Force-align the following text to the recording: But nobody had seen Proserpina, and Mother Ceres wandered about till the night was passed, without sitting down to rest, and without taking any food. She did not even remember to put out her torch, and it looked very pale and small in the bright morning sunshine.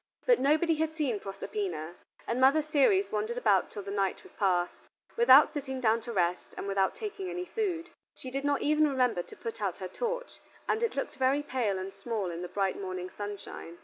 But 0.25 0.39
nobody 0.39 0.73
had 0.77 0.95
seen 0.95 1.19
Proserpina, 1.19 1.93
and 2.25 2.41
Mother 2.41 2.63
Ceres 2.63 3.11
wandered 3.11 3.37
about 3.37 3.69
till 3.69 3.83
the 3.83 3.91
night 3.91 4.23
was 4.23 4.31
passed, 4.31 4.87
without 5.15 5.51
sitting 5.51 5.79
down 5.79 6.01
to 6.01 6.11
rest, 6.11 6.55
and 6.57 6.65
without 6.65 6.95
taking 6.95 7.29
any 7.29 7.45
food. 7.45 7.91
She 8.15 8.31
did 8.31 8.43
not 8.43 8.63
even 8.63 8.89
remember 8.89 9.21
to 9.21 9.35
put 9.35 9.61
out 9.61 9.77
her 9.77 9.87
torch, 9.87 10.39
and 10.67 10.81
it 10.81 10.95
looked 10.95 11.17
very 11.17 11.43
pale 11.43 11.77
and 11.77 11.93
small 11.93 12.31
in 12.31 12.41
the 12.41 12.47
bright 12.49 12.81
morning 12.81 13.11
sunshine. 13.11 13.77